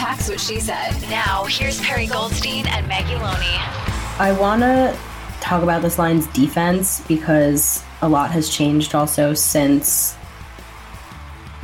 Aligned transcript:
This 0.00 0.08
is 0.08 0.14
Pax 0.14 0.28
What 0.30 0.40
She 0.40 0.60
Said. 0.60 1.10
Now, 1.10 1.44
here's 1.44 1.78
Perri 1.82 2.06
Goldstein 2.06 2.66
and 2.68 2.88
Maggie 2.88 3.16
Loney. 3.16 3.58
I 4.18 4.32
want 4.32 4.62
to 4.62 4.98
talk 5.42 5.62
about 5.62 5.82
this 5.82 5.98
Lions 5.98 6.26
defense 6.28 7.02
because 7.02 7.84
a 8.00 8.08
lot 8.08 8.30
has 8.30 8.48
changed 8.48 8.94
also 8.94 9.34
since 9.34 10.16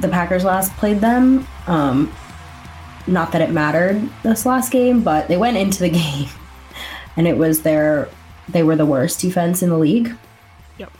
the 0.01 0.09
Packers 0.09 0.45
last 0.45 0.71
played 0.77 1.01
them. 1.01 1.49
Um, 1.67 2.13
not 3.07 3.33
that 3.33 3.41
it 3.41 3.53
mattered 3.53 4.07
this 4.23 4.45
last 4.45 4.71
game, 4.71 5.03
but 5.03 5.29
they 5.29 5.39
went 5.39 5.57
into 5.57 5.81
the 5.81 5.89
game 5.91 6.29
and 7.17 7.27
it 7.27 7.39
was 7.39 7.63
their 7.63 8.11
they 8.51 8.63
were 8.63 8.77
the 8.77 8.87
worst 8.87 9.19
defense 9.19 9.63
in 9.63 9.71
the 9.71 9.79
league. 9.79 10.15
Yep. 10.77 10.93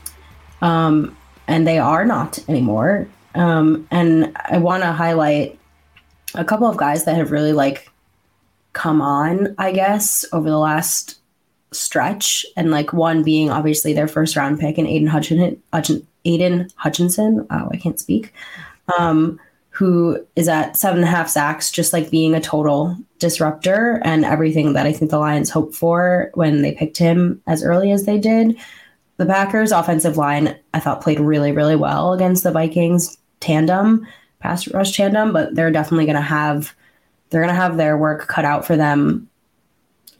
Um, 0.63 1.15
and 1.47 1.67
they 1.67 1.77
are 1.77 2.03
not 2.03 2.39
anymore. 2.49 3.07
Um, 3.35 3.87
and 3.91 4.35
I 4.35 4.57
want 4.57 4.81
to 4.81 4.91
highlight 4.91 5.56
a 6.37 6.45
couple 6.45 6.67
of 6.67 6.77
guys 6.77 7.03
that 7.05 7.17
have 7.17 7.31
really 7.31 7.53
like 7.53 7.91
come 8.73 9.01
on, 9.01 9.55
I 9.57 9.71
guess, 9.71 10.23
over 10.31 10.49
the 10.49 10.59
last 10.59 11.19
stretch, 11.71 12.45
and 12.55 12.71
like 12.71 12.93
one 12.93 13.23
being 13.23 13.49
obviously 13.49 13.91
their 13.91 14.07
first 14.07 14.35
round 14.35 14.59
pick 14.59 14.77
and 14.77 14.87
Aidan 14.87 15.07
Hutchinson. 15.07 15.61
Aidan 16.25 16.69
Hutchinson. 16.75 17.47
Oh, 17.49 17.69
I 17.71 17.77
can't 17.77 17.99
speak. 17.99 18.33
Um, 18.97 19.39
who 19.69 20.25
is 20.35 20.47
at 20.47 20.75
seven 20.75 20.99
and 20.99 21.07
a 21.07 21.11
half 21.11 21.29
sacks, 21.29 21.71
just 21.71 21.93
like 21.93 22.09
being 22.09 22.33
a 22.33 22.41
total 22.41 22.97
disruptor 23.19 24.01
and 24.03 24.25
everything 24.25 24.73
that 24.73 24.85
I 24.85 24.93
think 24.93 25.11
the 25.11 25.19
Lions 25.19 25.49
hoped 25.49 25.75
for 25.75 26.31
when 26.33 26.61
they 26.61 26.73
picked 26.73 26.97
him 26.97 27.41
as 27.47 27.63
early 27.63 27.91
as 27.91 28.05
they 28.05 28.17
did. 28.17 28.57
The 29.17 29.25
Packers' 29.25 29.71
offensive 29.71 30.17
line, 30.17 30.55
I 30.73 30.79
thought, 30.79 31.01
played 31.01 31.19
really, 31.19 31.51
really 31.51 31.75
well 31.75 32.13
against 32.13 32.43
the 32.43 32.51
Vikings 32.51 33.17
tandem 33.39 34.07
rush 34.73 34.95
tandem, 34.95 35.33
but 35.33 35.55
they're 35.55 35.71
definitely 35.71 36.05
going 36.05 36.15
to 36.15 36.21
have 36.21 36.75
they're 37.29 37.41
going 37.41 37.53
to 37.53 37.61
have 37.61 37.77
their 37.77 37.97
work 37.97 38.27
cut 38.27 38.45
out 38.45 38.65
for 38.65 38.77
them 38.77 39.29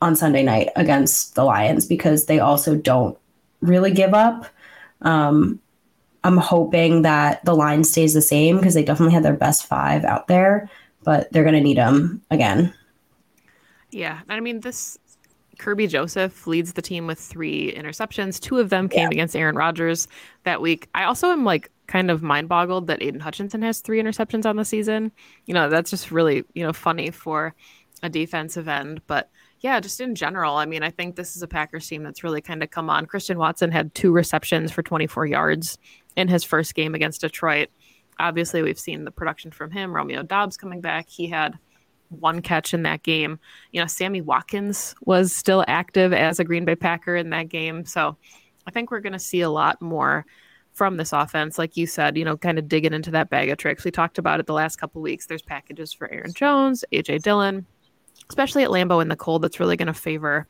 on 0.02 0.16
Sunday 0.16 0.44
night 0.44 0.70
against 0.76 1.36
the 1.36 1.44
Lions 1.44 1.86
because 1.86 2.26
they 2.26 2.40
also 2.40 2.76
don't 2.76 3.18
really 3.62 3.92
give 3.92 4.14
up. 4.14 4.46
Um, 5.02 5.60
I'm 6.24 6.38
hoping 6.38 7.04
that 7.04 7.44
the 7.46 7.56
line 7.56 7.84
stays 7.84 8.14
the 8.14 8.22
same 8.22 8.58
because 8.58 8.74
they 8.74 8.84
definitely 8.84 9.14
had 9.14 9.24
their 9.24 9.36
best 9.36 9.66
five 9.66 10.04
out 10.04 10.28
there, 10.28 10.70
but 11.04 11.32
they're 11.32 11.44
going 11.44 11.56
to 11.56 11.62
need 11.62 11.78
them 11.78 12.22
again. 12.30 12.74
Yeah, 13.92 14.20
I 14.28 14.40
mean 14.42 14.60
this 14.60 15.00
Kerby 15.58 15.90
Joseph 15.90 16.46
leads 16.46 16.74
the 16.74 16.82
team 16.82 17.08
with 17.08 17.20
three 17.20 17.74
interceptions. 17.74 18.40
Two 18.40 18.60
of 18.60 18.70
them 18.70 18.90
came 18.90 19.04
yeah. 19.04 19.10
against 19.12 19.36
Aaron 19.36 19.56
Rodgers 19.56 20.08
that 20.44 20.62
week. 20.62 20.90
I 20.94 21.06
also 21.06 21.30
am 21.30 21.44
like 21.46 21.72
kind 21.88 22.12
of 22.12 22.22
mind 22.22 22.50
boggled 22.50 22.88
that 22.88 23.02
Aidan 23.02 23.22
Hutchinson 23.22 23.62
has 23.62 23.80
three 23.80 24.02
interceptions 24.02 24.46
on 24.46 24.58
the 24.58 24.66
season. 24.66 25.12
You 25.46 25.54
know, 25.54 25.70
that's 25.70 25.90
just 25.90 26.12
really, 26.12 26.44
you 26.54 26.64
know, 26.64 26.74
funny 26.74 27.12
for 27.12 27.56
a 28.04 28.10
defensive 28.10 28.68
end. 28.68 29.02
But 29.08 29.30
yeah, 29.62 29.80
just 29.80 30.00
in 30.00 30.14
general, 30.14 30.56
I 30.56 30.66
mean, 30.66 30.84
I 30.84 30.92
think 30.92 31.16
this 31.16 31.36
is 31.36 31.42
a 31.42 31.48
Packers 31.48 31.88
team 31.88 32.04
that's 32.04 32.24
really 32.24 32.42
kind 32.42 32.62
of 32.62 32.70
come 32.70 32.90
on. 32.90 33.06
Christian 33.06 33.38
Watson 33.38 33.72
had 33.72 33.96
two 33.96 34.12
receptions 34.12 34.72
for 34.72 34.84
24 34.84 35.26
yards 35.26 35.78
in 36.16 36.28
his 36.28 36.44
first 36.44 36.76
game 36.76 36.94
against 36.94 37.22
Detroit. 37.22 37.70
Obviously, 38.20 38.62
we've 38.62 38.80
seen 38.80 39.04
the 39.04 39.12
production 39.12 39.52
from 39.52 39.72
him. 39.72 39.96
Romeo 39.96 40.24
Doubs 40.24 40.58
coming 40.58 40.82
back. 40.82 41.08
He 41.10 41.28
had 41.28 41.58
one 42.10 42.42
catch 42.42 42.74
in 42.74 42.84
that 42.84 43.04
game. 43.04 43.40
You 43.72 43.82
know, 43.82 43.88
Sammy 43.88 44.22
Watkins 44.22 44.96
was 45.06 45.34
still 45.34 45.64
active 45.68 46.14
as 46.14 46.40
a 46.40 46.44
Green 46.44 46.66
Bay 46.66 46.76
Packer 46.76 47.16
in 47.16 47.30
that 47.32 47.50
game. 47.50 47.86
So 47.86 48.18
I 48.66 48.72
think 48.72 48.92
we're 48.92 49.02
going 49.02 49.14
to 49.14 49.20
see 49.20 49.42
a 49.42 49.50
lot 49.50 49.82
more 49.82 50.26
from 50.78 50.98
this 50.98 51.12
offense. 51.12 51.58
Like 51.58 51.76
you 51.76 51.88
said, 51.88 52.16
you 52.16 52.24
know, 52.24 52.38
kind 52.38 52.60
of 52.60 52.68
digging 52.68 52.94
into 52.94 53.10
that 53.12 53.32
bag 53.32 53.50
of 53.50 53.58
tricks. 53.58 53.84
We 53.84 53.90
talked 53.90 54.20
about 54.20 54.40
it 54.40 54.46
the 54.46 54.54
last 54.54 54.76
couple 54.76 55.02
weeks. 55.02 55.26
There's 55.26 55.42
packages 55.42 55.92
for 55.92 56.10
Aaron 56.12 56.34
Jones, 56.34 56.86
AJ 56.94 57.24
Dillon, 57.24 57.66
especially 58.30 58.64
at 58.64 58.70
Lambeau 58.70 59.02
in 59.02 59.08
the 59.08 59.16
cold. 59.16 59.42
That's 59.42 59.60
really 59.60 59.76
going 59.76 59.88
to 59.88 59.94
favor 59.94 60.48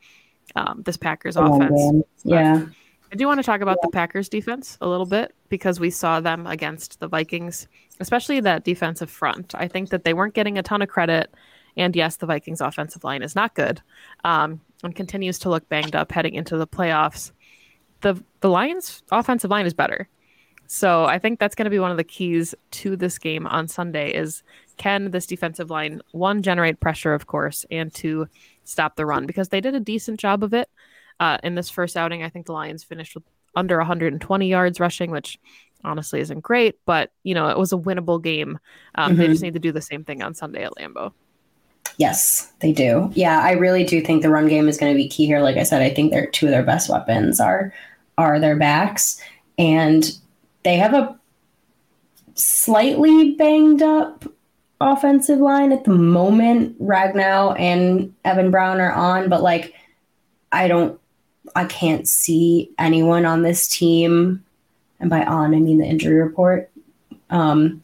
um, 0.54 0.82
this 0.84 0.98
Packers 0.98 1.38
oh, 1.38 1.54
offense. 1.54 2.04
Yeah. 2.24 2.66
I 3.10 3.16
do 3.16 3.26
want 3.26 3.38
to 3.38 3.42
talk 3.42 3.62
about 3.62 3.78
the 3.80 3.88
Packers 3.88 4.28
defense 4.28 4.76
a 4.82 4.88
little 4.88 5.06
bit 5.06 5.34
because 5.48 5.80
we 5.80 5.88
saw 5.88 6.20
them 6.20 6.46
against 6.46 7.00
the 7.00 7.08
Vikings, 7.08 7.66
especially 8.00 8.40
that 8.40 8.64
defensive 8.64 9.08
front. 9.08 9.54
I 9.54 9.66
think 9.66 9.88
that 9.88 10.04
they 10.04 10.12
weren't 10.12 10.34
getting 10.34 10.58
a 10.58 10.62
ton 10.62 10.82
of 10.82 10.90
credit. 10.90 11.32
And 11.74 11.96
yes, 11.96 12.16
the 12.16 12.26
Vikings 12.26 12.60
offensive 12.60 13.04
line 13.04 13.22
is 13.22 13.34
not 13.34 13.54
good 13.54 13.80
um, 14.24 14.60
and 14.84 14.94
continues 14.94 15.38
to 15.38 15.48
look 15.48 15.66
banged 15.70 15.96
up 15.96 16.12
heading 16.12 16.34
into 16.34 16.58
the 16.58 16.66
playoffs. 16.66 17.32
The 18.02 18.22
the 18.40 18.50
Lions 18.50 19.02
offensive 19.10 19.50
line 19.50 19.64
is 19.64 19.74
better. 19.74 20.06
So 20.68 21.06
I 21.06 21.18
think 21.18 21.40
that's 21.40 21.54
going 21.54 21.64
to 21.64 21.70
be 21.70 21.78
one 21.78 21.90
of 21.90 21.96
the 21.96 22.04
keys 22.04 22.54
to 22.72 22.94
this 22.94 23.18
game 23.18 23.46
on 23.46 23.68
Sunday 23.68 24.12
is 24.12 24.42
can 24.76 25.10
this 25.10 25.26
defensive 25.26 25.70
line 25.70 26.02
one 26.12 26.42
generate 26.42 26.78
pressure 26.78 27.14
of 27.14 27.26
course 27.26 27.64
and 27.70 27.92
to 27.94 28.28
stop 28.64 28.94
the 28.94 29.06
run 29.06 29.26
because 29.26 29.48
they 29.48 29.62
did 29.62 29.74
a 29.74 29.80
decent 29.80 30.20
job 30.20 30.44
of 30.44 30.52
it 30.52 30.68
uh, 31.20 31.38
in 31.42 31.54
this 31.54 31.70
first 31.70 31.96
outing. 31.96 32.22
I 32.22 32.28
think 32.28 32.46
the 32.46 32.52
Lions 32.52 32.84
finished 32.84 33.14
with 33.14 33.24
under 33.56 33.78
120 33.78 34.46
yards 34.46 34.78
rushing, 34.78 35.10
which 35.10 35.38
honestly 35.84 36.20
isn't 36.20 36.40
great, 36.40 36.76
but 36.84 37.12
you 37.22 37.34
know 37.34 37.48
it 37.48 37.58
was 37.58 37.72
a 37.72 37.78
winnable 37.78 38.22
game. 38.22 38.58
Um, 38.94 39.12
mm-hmm. 39.12 39.20
They 39.20 39.26
just 39.28 39.42
need 39.42 39.54
to 39.54 39.60
do 39.60 39.72
the 39.72 39.80
same 39.80 40.04
thing 40.04 40.22
on 40.22 40.34
Sunday 40.34 40.64
at 40.64 40.72
Lambeau. 40.76 41.12
Yes, 41.96 42.52
they 42.60 42.72
do. 42.72 43.10
Yeah, 43.14 43.40
I 43.40 43.52
really 43.52 43.84
do 43.84 44.02
think 44.02 44.22
the 44.22 44.30
run 44.30 44.48
game 44.48 44.68
is 44.68 44.76
going 44.76 44.92
to 44.92 44.96
be 44.96 45.08
key 45.08 45.24
here. 45.24 45.40
Like 45.40 45.56
I 45.56 45.62
said, 45.62 45.80
I 45.80 45.88
think 45.90 46.12
their 46.12 46.26
two 46.26 46.46
of 46.46 46.52
their 46.52 46.62
best 46.62 46.90
weapons 46.90 47.40
are 47.40 47.72
are 48.18 48.38
their 48.38 48.56
backs, 48.56 49.18
and 49.56 50.12
they 50.62 50.76
have 50.76 50.94
a 50.94 51.18
slightly 52.34 53.32
banged 53.32 53.82
up 53.82 54.24
offensive 54.80 55.38
line 55.38 55.72
at 55.72 55.84
the 55.84 55.90
moment. 55.90 56.80
Ragnow 56.80 57.58
and 57.58 58.14
Evan 58.24 58.50
Brown 58.50 58.80
are 58.80 58.92
on, 58.92 59.28
but 59.28 59.42
like 59.42 59.74
I 60.52 60.68
don't 60.68 60.98
I 61.56 61.64
can't 61.64 62.06
see 62.06 62.70
anyone 62.78 63.24
on 63.24 63.42
this 63.42 63.68
team, 63.68 64.44
and 65.00 65.10
by 65.10 65.24
on 65.24 65.54
I 65.54 65.58
mean 65.58 65.78
the 65.78 65.86
injury 65.86 66.20
report. 66.20 66.70
Um, 67.30 67.82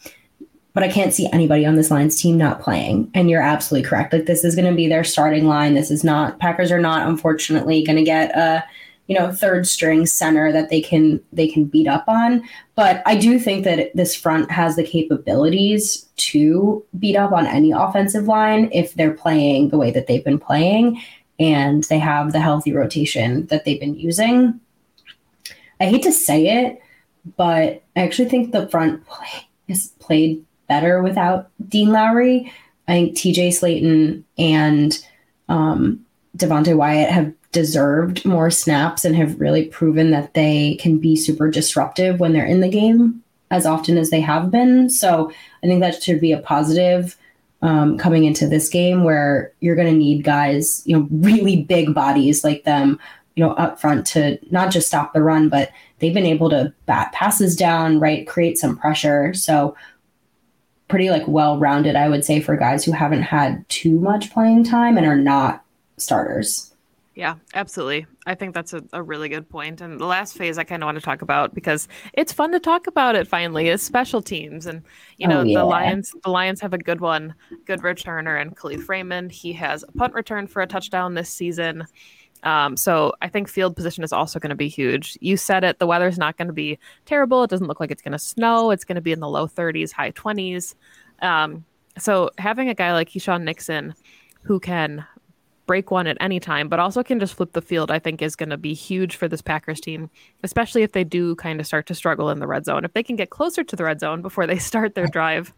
but 0.74 0.82
I 0.82 0.88
can't 0.88 1.14
see 1.14 1.28
anybody 1.32 1.64
on 1.64 1.76
this 1.76 1.90
Lions 1.90 2.20
team 2.20 2.36
not 2.36 2.60
playing. 2.60 3.08
And 3.14 3.30
you're 3.30 3.40
absolutely 3.40 3.88
correct. 3.88 4.12
Like 4.12 4.26
this 4.26 4.42
is 4.42 4.56
going 4.56 4.68
to 4.68 4.74
be 4.74 4.88
their 4.88 5.04
starting 5.04 5.46
line. 5.46 5.74
This 5.74 5.90
is 5.90 6.02
not 6.02 6.40
Packers 6.40 6.72
are 6.72 6.80
not 6.80 7.06
unfortunately 7.06 7.84
going 7.84 7.96
to 7.96 8.02
get 8.02 8.36
a 8.36 8.64
you 9.06 9.18
know 9.18 9.30
third 9.32 9.66
string 9.66 10.06
center 10.06 10.50
that 10.52 10.70
they 10.70 10.80
can 10.80 11.20
they 11.32 11.48
can 11.48 11.64
beat 11.64 11.86
up 11.86 12.04
on. 12.08 12.42
But 12.74 13.02
i 13.06 13.16
do 13.16 13.38
think 13.38 13.64
that 13.64 13.94
this 13.94 14.14
front 14.14 14.50
has 14.50 14.76
the 14.76 14.84
capabilities 14.84 16.06
to 16.16 16.84
beat 16.98 17.16
up 17.16 17.32
on 17.32 17.46
any 17.46 17.72
offensive 17.72 18.26
line 18.26 18.70
if 18.72 18.94
they're 18.94 19.14
playing 19.14 19.68
the 19.68 19.78
way 19.78 19.90
that 19.90 20.06
they've 20.06 20.24
been 20.24 20.38
playing 20.38 21.00
and 21.38 21.84
they 21.84 21.98
have 21.98 22.32
the 22.32 22.40
healthy 22.40 22.72
rotation 22.72 23.46
that 23.46 23.64
they've 23.64 23.80
been 23.80 23.96
using. 23.96 24.60
I 25.80 25.86
hate 25.86 26.02
to 26.04 26.12
say 26.12 26.64
it 26.64 26.80
but 27.36 27.82
i 27.96 28.00
actually 28.00 28.28
think 28.28 28.52
the 28.52 28.68
front 28.68 29.04
play 29.06 29.48
is 29.68 29.92
played 29.98 30.44
better 30.68 31.02
without 31.02 31.50
dean 31.68 31.90
lowry. 31.90 32.52
I 32.88 32.92
think 32.92 33.16
tj 33.16 33.48
slaton 33.48 34.24
and 34.38 35.06
um, 35.48 36.04
devonte 36.36 36.76
wyatt 36.76 37.10
have 37.10 37.32
deserved 37.54 38.24
more 38.26 38.50
snaps 38.50 39.04
and 39.04 39.16
have 39.16 39.40
really 39.40 39.64
proven 39.66 40.10
that 40.10 40.34
they 40.34 40.76
can 40.80 40.98
be 40.98 41.16
super 41.16 41.48
disruptive 41.50 42.20
when 42.20 42.34
they're 42.34 42.44
in 42.44 42.60
the 42.60 42.68
game 42.68 43.22
as 43.50 43.64
often 43.64 43.96
as 43.96 44.10
they 44.10 44.20
have 44.20 44.50
been. 44.50 44.90
So 44.90 45.30
I 45.62 45.66
think 45.66 45.80
that 45.80 46.02
should 46.02 46.20
be 46.20 46.32
a 46.32 46.40
positive 46.40 47.16
um, 47.62 47.96
coming 47.96 48.24
into 48.24 48.46
this 48.46 48.68
game 48.68 49.04
where 49.04 49.52
you're 49.60 49.76
going 49.76 49.90
to 49.90 49.98
need 49.98 50.24
guys, 50.24 50.82
you 50.84 50.98
know, 50.98 51.08
really 51.10 51.62
big 51.62 51.94
bodies 51.94 52.44
like 52.44 52.64
them, 52.64 52.98
you 53.36 53.44
know, 53.44 53.52
up 53.52 53.80
front 53.80 54.06
to 54.08 54.38
not 54.50 54.70
just 54.70 54.88
stop 54.88 55.14
the 55.14 55.22
run, 55.22 55.48
but 55.48 55.70
they've 56.00 56.12
been 56.12 56.26
able 56.26 56.50
to 56.50 56.74
bat 56.84 57.12
passes 57.12 57.56
down, 57.56 58.00
right, 58.00 58.26
create 58.26 58.58
some 58.58 58.76
pressure. 58.76 59.32
So 59.32 59.76
pretty 60.88 61.10
like 61.10 61.26
well 61.26 61.58
rounded, 61.58 61.96
I 61.96 62.08
would 62.08 62.24
say, 62.24 62.40
for 62.40 62.56
guys 62.56 62.84
who 62.84 62.92
haven't 62.92 63.22
had 63.22 63.66
too 63.68 63.98
much 63.98 64.32
playing 64.32 64.64
time 64.64 64.98
and 64.98 65.06
are 65.06 65.16
not 65.16 65.64
starters. 65.96 66.73
Yeah, 67.14 67.36
absolutely. 67.54 68.06
I 68.26 68.34
think 68.34 68.54
that's 68.54 68.72
a, 68.72 68.82
a 68.92 69.00
really 69.00 69.28
good 69.28 69.48
point. 69.48 69.80
And 69.80 70.00
the 70.00 70.06
last 70.06 70.36
phase 70.36 70.58
I 70.58 70.64
kind 70.64 70.82
of 70.82 70.88
want 70.88 70.96
to 70.96 71.04
talk 71.04 71.22
about 71.22 71.54
because 71.54 71.86
it's 72.12 72.32
fun 72.32 72.50
to 72.52 72.58
talk 72.58 72.88
about 72.88 73.14
it 73.14 73.28
finally 73.28 73.68
is 73.68 73.82
special 73.82 74.20
teams. 74.20 74.66
And 74.66 74.82
you 75.16 75.28
know, 75.28 75.40
oh, 75.40 75.44
yeah. 75.44 75.58
the 75.58 75.64
Lions 75.64 76.12
the 76.24 76.30
Lions 76.30 76.60
have 76.60 76.72
a 76.72 76.78
good 76.78 77.00
one, 77.00 77.34
good 77.66 77.80
returner 77.80 78.40
and 78.40 78.56
Kalif 78.56 78.88
Raymond. 78.88 79.30
He 79.30 79.52
has 79.52 79.84
a 79.84 79.92
punt 79.92 80.12
return 80.12 80.48
for 80.48 80.60
a 80.60 80.66
touchdown 80.66 81.14
this 81.14 81.30
season. 81.30 81.86
Um, 82.42 82.76
so 82.76 83.14
I 83.22 83.28
think 83.28 83.48
field 83.48 83.76
position 83.76 84.02
is 84.02 84.12
also 84.12 84.40
going 84.40 84.50
to 84.50 84.56
be 84.56 84.68
huge. 84.68 85.16
You 85.20 85.36
said 85.36 85.64
it, 85.64 85.78
the 85.78 85.86
weather's 85.86 86.18
not 86.18 86.36
going 86.36 86.48
to 86.48 86.54
be 86.54 86.78
terrible. 87.06 87.44
It 87.44 87.50
doesn't 87.50 87.68
look 87.68 87.80
like 87.80 87.90
it's 87.90 88.02
going 88.02 88.12
to 88.12 88.18
snow. 88.18 88.70
It's 88.70 88.84
going 88.84 88.96
to 88.96 89.00
be 89.00 89.12
in 89.12 89.20
the 89.20 89.28
low 89.28 89.46
30s, 89.46 89.92
high 89.92 90.10
20s. 90.10 90.74
Um, 91.22 91.64
so 91.96 92.30
having 92.38 92.68
a 92.68 92.74
guy 92.74 92.92
like 92.92 93.08
Keisean 93.08 93.44
Nixon 93.44 93.94
who 94.42 94.60
can 94.60 95.06
break 95.66 95.90
one 95.90 96.06
at 96.06 96.16
any 96.20 96.40
time, 96.40 96.68
but 96.68 96.78
also 96.78 97.02
can 97.02 97.18
just 97.18 97.34
flip 97.34 97.52
the 97.52 97.62
field, 97.62 97.90
I 97.90 97.98
think 97.98 98.20
is 98.20 98.36
going 98.36 98.50
to 98.50 98.56
be 98.56 98.74
huge 98.74 99.16
for 99.16 99.28
this 99.28 99.42
Packers 99.42 99.80
team, 99.80 100.10
especially 100.42 100.82
if 100.82 100.92
they 100.92 101.04
do 101.04 101.34
kind 101.36 101.60
of 101.60 101.66
start 101.66 101.86
to 101.86 101.94
struggle 101.94 102.30
in 102.30 102.38
the 102.38 102.46
red 102.46 102.64
zone. 102.64 102.84
If 102.84 102.92
they 102.92 103.02
can 103.02 103.16
get 103.16 103.30
closer 103.30 103.64
to 103.64 103.76
the 103.76 103.84
red 103.84 104.00
zone 104.00 104.22
before 104.22 104.46
they 104.46 104.58
start 104.58 104.94
their 104.94 105.06
drive, 105.06 105.52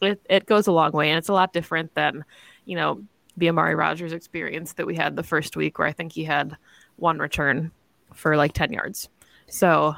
it, 0.00 0.20
it 0.28 0.46
goes 0.46 0.66
a 0.66 0.72
long 0.72 0.92
way. 0.92 1.10
And 1.10 1.18
it's 1.18 1.28
a 1.28 1.34
lot 1.34 1.52
different 1.52 1.94
than, 1.94 2.24
you 2.64 2.76
know, 2.76 3.02
the 3.36 3.48
Amari 3.48 3.74
Rodgers 3.74 4.12
experience 4.12 4.74
that 4.74 4.86
we 4.86 4.94
had 4.94 5.16
the 5.16 5.22
first 5.22 5.56
week 5.56 5.78
where 5.78 5.88
I 5.88 5.92
think 5.92 6.12
he 6.12 6.24
had 6.24 6.56
one 6.96 7.18
return 7.18 7.70
for 8.12 8.36
like 8.36 8.52
10 8.52 8.72
yards. 8.72 9.08
So 9.52 9.94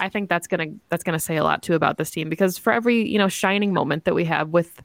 I 0.00 0.10
think 0.10 0.28
that's 0.28 0.46
gonna 0.46 0.66
that's 0.90 1.02
gonna 1.02 1.18
say 1.18 1.36
a 1.36 1.44
lot 1.44 1.62
too 1.62 1.74
about 1.74 1.96
this 1.96 2.10
team 2.10 2.28
because 2.28 2.58
for 2.58 2.72
every 2.72 3.08
you 3.08 3.16
know 3.16 3.28
shining 3.28 3.72
moment 3.72 4.04
that 4.04 4.14
we 4.14 4.24
have 4.26 4.50
with 4.50 4.82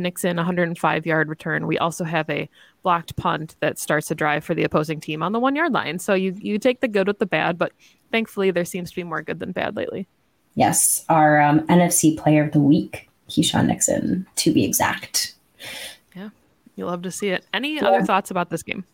Nixon 0.00 0.36
105 0.36 1.06
yard 1.06 1.28
return, 1.28 1.66
we 1.66 1.78
also 1.78 2.04
have 2.04 2.28
a 2.30 2.48
blocked 2.82 3.16
punt 3.16 3.56
that 3.60 3.78
starts 3.78 4.10
a 4.10 4.14
drive 4.14 4.44
for 4.44 4.54
the 4.54 4.64
opposing 4.64 5.00
team 5.00 5.22
on 5.22 5.32
the 5.32 5.40
one 5.40 5.56
yard 5.56 5.72
line. 5.72 5.98
So 5.98 6.14
you 6.14 6.34
you 6.38 6.58
take 6.58 6.80
the 6.80 6.88
good 6.88 7.06
with 7.06 7.18
the 7.18 7.26
bad, 7.26 7.58
but 7.58 7.72
thankfully 8.10 8.50
there 8.50 8.64
seems 8.64 8.90
to 8.90 8.96
be 8.96 9.04
more 9.04 9.22
good 9.22 9.38
than 9.38 9.52
bad 9.52 9.76
lately. 9.76 10.06
Yes, 10.54 11.04
our 11.08 11.40
um, 11.40 11.60
NFC 11.66 12.16
Player 12.16 12.44
of 12.44 12.52
the 12.52 12.60
Week, 12.60 13.08
Keisean 13.28 13.66
Nixon, 13.66 14.26
to 14.36 14.52
be 14.52 14.64
exact. 14.64 15.34
Yeah, 16.14 16.30
you 16.76 16.86
love 16.86 17.02
to 17.02 17.10
see 17.10 17.28
it. 17.28 17.46
Any 17.52 17.76
yeah. 17.76 17.86
other 17.86 18.04
thoughts 18.04 18.30
about 18.30 18.50
this 18.50 18.62
game? 18.62 18.84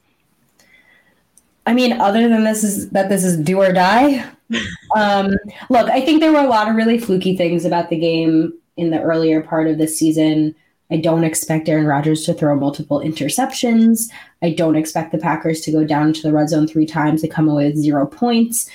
I 1.69 1.75
mean, 1.75 1.93
other 2.01 2.29
than 2.29 2.45
this 2.45 2.65
is 2.65 2.89
that 2.91 3.11
this 3.11 3.23
is 3.23 3.37
do 3.37 3.61
or 3.61 3.73
die. 3.73 4.25
um, 4.97 5.35
look, 5.69 5.91
I 5.91 6.01
think 6.01 6.21
there 6.21 6.33
were 6.33 6.41
a 6.41 6.49
lot 6.49 6.69
of 6.69 6.77
really 6.77 6.99
fluky 6.99 7.37
things 7.37 7.67
about 7.67 7.91
the 7.91 7.99
game 7.99 8.55
in 8.79 8.89
the 8.91 9.03
earlier 9.03 9.43
part 9.43 9.67
of 9.67 9.77
the 9.77 9.87
season. 9.87 10.55
I 10.91 10.97
don't 10.97 11.25
expect 11.25 11.69
Aaron 11.69 11.87
Rodgers 11.87 12.25
to 12.25 12.35
throw 12.35 12.57
multiple 12.57 13.01
interceptions. 13.01 14.11
I 14.43 14.53
don't 14.53 14.77
expect 14.77 15.13
the 15.13 15.19
Packers 15.19 15.61
to 15.63 15.73
go 15.73 15.85
down 15.85 16.13
to 16.15 16.23
the 16.23 16.33
red 16.33 16.49
zone 16.49 16.67
three 16.67 16.87
times 16.87 17.21
to 17.21 17.29
come 17.29 17.49
away 17.49 17.67
with 17.67 17.77
zero 17.77 18.07
points. 18.07 18.71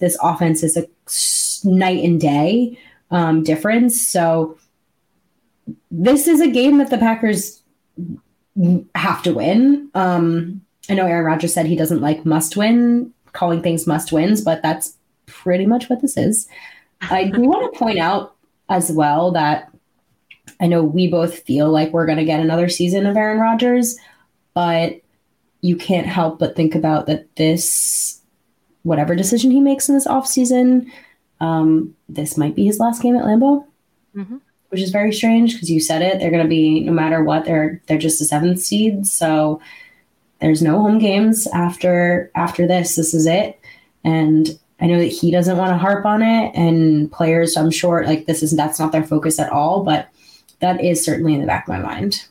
This 0.00 0.16
offense 0.22 0.62
is 0.62 0.76
a 0.76 1.68
night 1.68 2.02
and 2.02 2.20
day 2.20 2.78
um, 3.10 3.42
difference. 3.42 4.00
So 4.00 4.58
this 5.90 6.26
is 6.26 6.40
a 6.40 6.50
game 6.50 6.78
that 6.78 6.90
the 6.90 6.98
Packers 6.98 7.62
have 8.94 9.22
to 9.24 9.34
win. 9.34 9.90
Um, 9.94 10.62
I 10.88 10.94
know 10.94 11.06
Aaron 11.06 11.26
Rodgers 11.26 11.52
said 11.52 11.66
he 11.66 11.76
doesn't 11.76 12.00
like 12.00 12.24
must 12.24 12.56
win, 12.56 13.12
calling 13.32 13.62
things 13.62 13.86
must 13.86 14.10
wins, 14.10 14.40
but 14.40 14.62
that's 14.62 14.96
pretty 15.26 15.66
much 15.66 15.90
what 15.90 16.00
this 16.00 16.16
is. 16.16 16.48
I 17.02 17.24
do 17.24 17.42
want 17.42 17.72
to 17.72 17.78
point 17.78 17.98
out 17.98 18.34
as 18.68 18.90
well 18.90 19.30
that 19.32 19.70
I 20.60 20.66
know 20.66 20.82
we 20.82 21.08
both 21.08 21.40
feel 21.40 21.70
like 21.70 21.92
we're 21.92 22.06
going 22.06 22.18
to 22.18 22.24
get 22.24 22.40
another 22.40 22.68
season 22.68 23.06
of 23.06 23.16
Aaron 23.16 23.40
Rodgers, 23.40 23.96
but 24.54 25.00
you 25.60 25.76
can't 25.76 26.06
help 26.06 26.38
but 26.38 26.56
think 26.56 26.74
about 26.74 27.06
that 27.06 27.34
this, 27.36 28.20
whatever 28.82 29.14
decision 29.14 29.50
he 29.50 29.60
makes 29.60 29.88
in 29.88 29.94
this 29.94 30.06
offseason, 30.06 30.90
um, 31.40 31.94
this 32.08 32.36
might 32.36 32.54
be 32.54 32.64
his 32.64 32.78
last 32.78 33.02
game 33.02 33.16
at 33.16 33.24
Lambeau, 33.24 33.64
mm-hmm. 34.14 34.38
which 34.68 34.80
is 34.80 34.90
very 34.90 35.12
strange 35.12 35.52
because 35.52 35.70
you 35.70 35.80
said 35.80 36.02
it. 36.02 36.18
They're 36.18 36.30
going 36.30 36.42
to 36.42 36.48
be, 36.48 36.80
no 36.80 36.92
matter 36.92 37.22
what, 37.22 37.44
they're 37.44 37.80
they're 37.86 37.98
just 37.98 38.20
a 38.20 38.24
seventh 38.24 38.60
seed. 38.60 39.06
So 39.06 39.60
there's 40.40 40.62
no 40.62 40.80
home 40.80 40.98
games 40.98 41.46
after 41.48 42.30
after 42.34 42.66
this. 42.66 42.96
This 42.96 43.14
is 43.14 43.26
it. 43.26 43.60
And 44.04 44.58
I 44.80 44.86
know 44.86 44.98
that 44.98 45.06
he 45.06 45.30
doesn't 45.30 45.56
want 45.56 45.70
to 45.70 45.78
harp 45.78 46.06
on 46.06 46.22
it, 46.22 46.52
and 46.54 47.10
players, 47.10 47.56
I'm 47.56 47.70
sure, 47.70 48.04
like 48.06 48.26
this 48.26 48.42
is 48.42 48.54
that's 48.56 48.78
not 48.78 48.92
their 48.92 49.04
focus 49.04 49.38
at 49.38 49.50
all. 49.50 49.82
But 49.82 50.08
that 50.60 50.82
is 50.82 51.04
certainly 51.04 51.34
in 51.34 51.40
the 51.40 51.46
back 51.46 51.68
of 51.68 51.68
my 51.68 51.80
mind. 51.80 52.26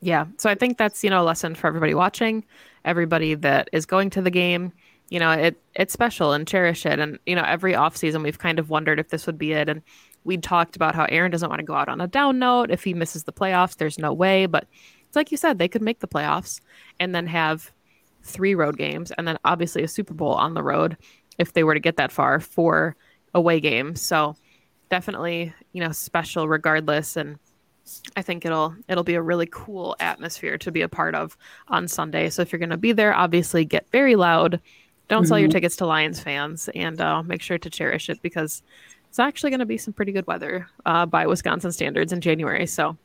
Yeah. 0.00 0.26
So 0.38 0.50
I 0.50 0.54
think 0.54 0.78
that's, 0.78 1.02
you 1.04 1.10
know, 1.10 1.22
a 1.22 1.24
lesson 1.24 1.54
for 1.54 1.68
everybody 1.68 1.94
watching, 1.94 2.44
everybody 2.84 3.34
that 3.34 3.68
is 3.72 3.86
going 3.86 4.10
to 4.10 4.22
the 4.22 4.30
game. 4.30 4.72
You 5.10 5.20
know, 5.20 5.30
it 5.30 5.56
it's 5.74 5.92
special 5.92 6.32
and 6.32 6.46
cherish 6.46 6.86
it. 6.86 6.98
And, 6.98 7.18
you 7.26 7.36
know, 7.36 7.44
every 7.46 7.74
offseason 7.74 8.22
we've 8.22 8.38
kind 8.38 8.58
of 8.58 8.70
wondered 8.70 8.98
if 8.98 9.10
this 9.10 9.26
would 9.26 9.38
be 9.38 9.52
it. 9.52 9.68
And 9.68 9.82
we 10.24 10.36
talked 10.38 10.76
about 10.76 10.94
how 10.94 11.04
Aaron 11.08 11.30
doesn't 11.30 11.48
want 11.48 11.60
to 11.60 11.66
go 11.66 11.74
out 11.74 11.88
on 11.88 12.00
a 12.00 12.08
down 12.08 12.38
note. 12.38 12.70
If 12.70 12.82
he 12.84 12.94
misses 12.94 13.24
the 13.24 13.32
playoffs, 13.32 13.76
there's 13.76 13.98
no 13.98 14.12
way. 14.12 14.46
But 14.46 14.66
it's 15.06 15.16
like 15.16 15.30
you 15.30 15.36
said, 15.36 15.58
they 15.58 15.68
could 15.68 15.82
make 15.82 16.00
the 16.00 16.08
playoffs 16.08 16.60
and 16.98 17.14
then 17.14 17.26
have 17.26 17.70
three 18.22 18.54
road 18.54 18.78
games 18.78 19.10
and 19.12 19.26
then 19.26 19.36
obviously 19.44 19.82
a 19.82 19.88
Super 19.88 20.14
Bowl 20.14 20.34
on 20.34 20.54
the 20.54 20.62
road 20.62 20.96
if 21.38 21.52
they 21.52 21.64
were 21.64 21.74
to 21.74 21.80
get 21.80 21.96
that 21.96 22.12
far 22.12 22.40
for 22.40 22.96
away 23.34 23.60
games. 23.60 24.00
So 24.00 24.36
definitely, 24.92 25.54
you 25.72 25.80
know, 25.80 25.90
special 25.90 26.46
regardless. 26.46 27.16
And 27.16 27.38
I 28.14 28.20
think 28.20 28.44
it'll 28.44 28.74
it'll 28.88 29.02
be 29.02 29.14
a 29.14 29.22
really 29.22 29.48
cool 29.50 29.96
atmosphere 30.00 30.58
to 30.58 30.70
be 30.70 30.82
a 30.82 30.88
part 30.88 31.14
of 31.14 31.34
on 31.68 31.88
Sunday. 31.88 32.28
So 32.28 32.42
if 32.42 32.52
you're 32.52 32.58
going 32.58 32.68
to 32.68 32.76
be 32.76 32.92
there, 32.92 33.14
obviously 33.14 33.64
get 33.64 33.88
very 33.90 34.16
loud. 34.16 34.60
Don't 35.08 35.22
mm-hmm. 35.22 35.28
sell 35.28 35.38
your 35.38 35.48
mm-hmm. 35.48 35.54
tickets 35.54 35.76
to 35.76 35.86
Lions 35.86 36.20
fans, 36.20 36.68
and 36.74 37.00
uh, 37.00 37.22
make 37.22 37.40
sure 37.40 37.56
to 37.56 37.70
cherish 37.70 38.10
it 38.10 38.20
because 38.20 38.62
it's 39.08 39.18
actually 39.18 39.48
going 39.48 39.60
to 39.60 39.66
be 39.66 39.78
some 39.78 39.94
pretty 39.94 40.12
good 40.12 40.26
weather 40.26 40.68
uh, 40.84 41.06
by 41.06 41.26
Wisconsin 41.26 41.72
standards 41.72 42.12
in 42.12 42.20
January. 42.20 42.66
So 42.66 42.98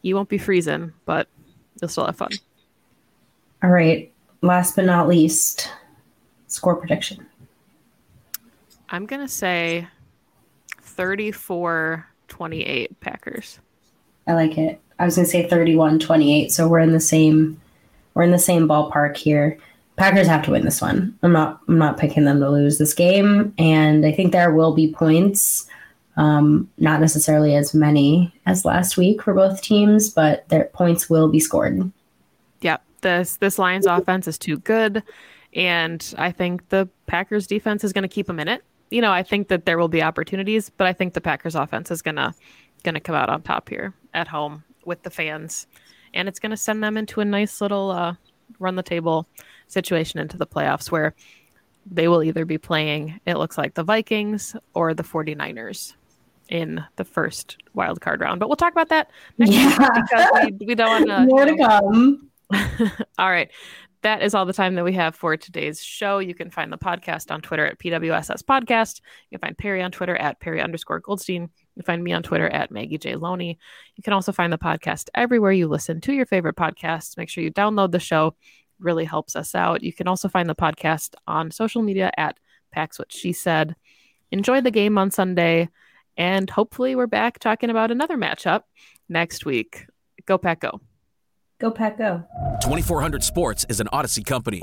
you 0.00 0.14
won't 0.14 0.30
be 0.30 0.38
freezing, 0.38 0.94
but 1.04 1.28
you'll 1.78 1.90
still 1.90 2.06
have 2.06 2.16
fun. 2.16 2.30
All 3.62 3.68
right. 3.68 4.10
Last 4.40 4.76
but 4.76 4.86
not 4.86 5.08
least, 5.08 5.70
score 6.46 6.76
prediction. 6.76 7.26
I'm 8.88 9.04
gonna 9.04 9.28
say 9.28 9.88
34 10.94 12.06
28 12.28 13.00
Packers. 13.00 13.58
I 14.26 14.34
like 14.34 14.56
it. 14.56 14.80
I 14.98 15.04
was 15.04 15.16
going 15.16 15.26
to 15.26 15.30
say 15.30 15.48
31 15.48 15.98
28. 15.98 16.52
So 16.52 16.68
we're 16.68 16.78
in 16.78 16.92
the 16.92 17.00
same 17.00 17.60
we're 18.14 18.22
in 18.22 18.30
the 18.30 18.38
same 18.38 18.68
ballpark 18.68 19.16
here. 19.16 19.58
Packers 19.96 20.26
have 20.26 20.44
to 20.44 20.52
win 20.52 20.64
this 20.64 20.80
one. 20.80 21.16
I'm 21.22 21.32
not 21.32 21.60
I'm 21.68 21.78
not 21.78 21.98
picking 21.98 22.24
them 22.24 22.40
to 22.40 22.50
lose 22.50 22.78
this 22.78 22.94
game 22.94 23.54
and 23.58 24.06
I 24.06 24.12
think 24.12 24.32
there 24.32 24.52
will 24.52 24.74
be 24.74 24.92
points 24.92 25.68
um, 26.16 26.70
not 26.78 27.00
necessarily 27.00 27.56
as 27.56 27.74
many 27.74 28.32
as 28.46 28.64
last 28.64 28.96
week 28.96 29.22
for 29.22 29.34
both 29.34 29.62
teams, 29.62 30.10
but 30.10 30.48
their 30.48 30.66
points 30.66 31.10
will 31.10 31.28
be 31.28 31.40
scored. 31.40 31.90
Yep. 32.60 32.82
this 33.00 33.36
this 33.38 33.58
Lions 33.58 33.86
offense 33.86 34.28
is 34.28 34.38
too 34.38 34.58
good, 34.58 35.02
and 35.54 36.14
I 36.16 36.30
think 36.30 36.68
the 36.68 36.88
Packers 37.06 37.48
defense 37.48 37.82
is 37.82 37.92
going 37.92 38.02
to 38.02 38.08
keep 38.08 38.28
them 38.28 38.38
in 38.38 38.46
it 38.46 38.62
you 38.90 39.00
know, 39.00 39.12
I 39.12 39.22
think 39.22 39.48
that 39.48 39.66
there 39.66 39.78
will 39.78 39.88
be 39.88 40.02
opportunities, 40.02 40.70
but 40.70 40.86
I 40.86 40.92
think 40.92 41.14
the 41.14 41.20
Packers 41.20 41.54
offense 41.54 41.90
is 41.90 42.02
gonna 42.02 42.34
gonna 42.82 43.00
come 43.00 43.14
out 43.14 43.28
on 43.28 43.42
top 43.42 43.68
here 43.68 43.94
at 44.12 44.28
home 44.28 44.62
with 44.84 45.02
the 45.02 45.10
fans, 45.10 45.66
and 46.12 46.28
it's 46.28 46.38
gonna 46.38 46.56
send 46.56 46.82
them 46.82 46.96
into 46.96 47.20
a 47.20 47.24
nice 47.24 47.60
little 47.60 47.90
uh, 47.90 48.14
run 48.58 48.76
the 48.76 48.82
table 48.82 49.26
situation 49.68 50.20
into 50.20 50.36
the 50.36 50.46
playoffs 50.46 50.90
where 50.90 51.14
they 51.90 52.08
will 52.08 52.22
either 52.22 52.44
be 52.44 52.58
playing 52.58 53.20
it 53.26 53.36
looks 53.36 53.58
like 53.58 53.74
the 53.74 53.82
Vikings 53.82 54.56
or 54.74 54.94
the 54.94 55.02
49ers 55.02 55.94
in 56.48 56.82
the 56.96 57.04
first 57.04 57.56
wild 57.74 58.00
card 58.00 58.20
round. 58.20 58.38
But 58.40 58.48
we'll 58.48 58.56
talk 58.56 58.72
about 58.72 58.90
that 58.90 59.10
next 59.38 59.52
yeah. 59.52 59.88
because 59.94 60.30
we, 60.60 60.66
we 60.66 60.74
don't 60.74 61.08
want 61.08 61.08
to 61.08 61.26
more 61.34 61.44
to 61.44 61.56
come. 61.56 62.30
all 63.18 63.30
right 63.30 63.50
that 64.04 64.22
is 64.22 64.34
all 64.34 64.44
the 64.44 64.52
time 64.52 64.74
that 64.74 64.84
we 64.84 64.92
have 64.92 65.16
for 65.16 65.34
today's 65.34 65.82
show. 65.82 66.18
You 66.18 66.34
can 66.34 66.50
find 66.50 66.70
the 66.70 66.78
podcast 66.78 67.30
on 67.30 67.40
Twitter 67.40 67.66
at 67.66 67.78
PWSS 67.78 68.42
Podcast. 68.42 69.00
You 69.30 69.38
can 69.38 69.48
find 69.48 69.58
Perri 69.58 69.82
on 69.82 69.90
Twitter 69.90 70.14
at 70.14 70.40
Perri 70.40 70.60
underscore 70.60 71.00
Goldstein. 71.00 71.42
You 71.42 71.82
can 71.82 71.84
find 71.84 72.04
me 72.04 72.12
on 72.12 72.22
Twitter 72.22 72.46
at 72.46 72.70
Maggie 72.70 72.98
J. 72.98 73.16
Loney. 73.16 73.58
You 73.96 74.02
can 74.02 74.12
also 74.12 74.30
find 74.30 74.52
the 74.52 74.58
podcast 74.58 75.08
everywhere 75.14 75.52
you 75.52 75.68
listen 75.68 76.02
to 76.02 76.12
your 76.12 76.26
favorite 76.26 76.54
podcasts. 76.54 77.16
Make 77.16 77.30
sure 77.30 77.42
you 77.42 77.50
download 77.50 77.92
the 77.92 77.98
show. 77.98 78.28
It 78.28 78.34
really 78.78 79.06
helps 79.06 79.36
us 79.36 79.54
out. 79.54 79.82
You 79.82 79.92
can 79.92 80.06
also 80.06 80.28
find 80.28 80.50
the 80.50 80.54
podcast 80.54 81.14
on 81.26 81.50
social 81.50 81.80
media 81.80 82.12
at 82.18 82.38
Pax 82.72 82.98
What 82.98 83.10
She 83.10 83.32
Said. 83.32 83.74
Enjoy 84.30 84.60
the 84.60 84.70
game 84.70 84.98
on 84.98 85.12
Sunday, 85.12 85.70
and 86.18 86.50
hopefully 86.50 86.94
we're 86.94 87.06
back 87.06 87.38
talking 87.38 87.70
about 87.70 87.90
another 87.90 88.18
matchup 88.18 88.64
next 89.08 89.46
week. 89.46 89.86
Go 90.26 90.36
Pack 90.36 90.60
Go. 90.60 90.80
Go 91.64 91.70
Pack 91.70 91.96
Go. 91.96 92.22
2400 92.60 93.24
Sports 93.24 93.64
is 93.70 93.80
an 93.80 93.86
Audacy 93.90 94.22
company. 94.22 94.60